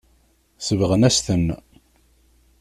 [0.59, 1.47] Sebɣen-as-ten.